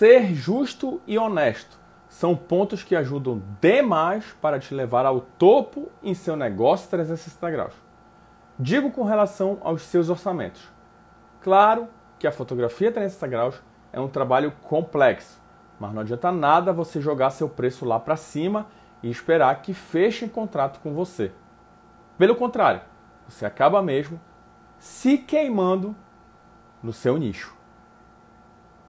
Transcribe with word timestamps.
Ser 0.00 0.34
justo 0.34 0.98
e 1.06 1.18
honesto 1.18 1.78
são 2.08 2.34
pontos 2.34 2.82
que 2.82 2.96
ajudam 2.96 3.42
demais 3.60 4.24
para 4.40 4.58
te 4.58 4.72
levar 4.72 5.04
ao 5.04 5.20
topo 5.20 5.90
em 6.02 6.14
seu 6.14 6.36
negócio 6.36 6.88
360 6.88 7.50
graus. 7.50 7.74
Digo 8.58 8.90
com 8.90 9.04
relação 9.04 9.58
aos 9.60 9.82
seus 9.82 10.08
orçamentos. 10.08 10.66
Claro 11.42 11.86
que 12.18 12.26
a 12.26 12.32
fotografia 12.32 12.90
360 12.90 13.26
graus 13.26 13.62
é 13.92 14.00
um 14.00 14.08
trabalho 14.08 14.54
complexo, 14.62 15.38
mas 15.78 15.92
não 15.92 16.00
adianta 16.00 16.32
nada 16.32 16.72
você 16.72 16.98
jogar 16.98 17.28
seu 17.28 17.50
preço 17.50 17.84
lá 17.84 18.00
para 18.00 18.16
cima 18.16 18.68
e 19.02 19.10
esperar 19.10 19.60
que 19.60 19.74
fechem 19.74 20.30
contrato 20.30 20.80
com 20.80 20.94
você. 20.94 21.30
Pelo 22.16 22.36
contrário, 22.36 22.80
você 23.28 23.44
acaba 23.44 23.82
mesmo 23.82 24.18
se 24.78 25.18
queimando 25.18 25.94
no 26.82 26.90
seu 26.90 27.18
nicho. 27.18 27.59